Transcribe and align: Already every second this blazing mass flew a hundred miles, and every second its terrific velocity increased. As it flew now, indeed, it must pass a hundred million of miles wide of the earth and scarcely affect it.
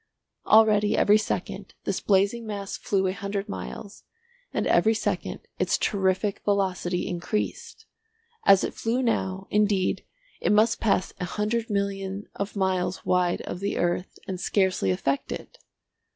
Already 0.47 0.97
every 0.97 1.19
second 1.19 1.75
this 1.83 1.99
blazing 1.99 2.47
mass 2.47 2.75
flew 2.75 3.05
a 3.05 3.13
hundred 3.13 3.47
miles, 3.47 4.01
and 4.51 4.65
every 4.65 4.95
second 4.95 5.41
its 5.59 5.77
terrific 5.77 6.41
velocity 6.43 7.05
increased. 7.07 7.85
As 8.43 8.63
it 8.63 8.73
flew 8.73 9.03
now, 9.03 9.45
indeed, 9.51 10.03
it 10.39 10.51
must 10.51 10.79
pass 10.79 11.13
a 11.19 11.25
hundred 11.25 11.69
million 11.69 12.25
of 12.33 12.55
miles 12.55 13.05
wide 13.05 13.41
of 13.41 13.59
the 13.59 13.77
earth 13.77 14.17
and 14.27 14.41
scarcely 14.41 14.89
affect 14.89 15.31
it. 15.31 15.59